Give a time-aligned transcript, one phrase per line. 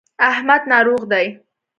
[0.29, 1.27] احمد ناروغ دی.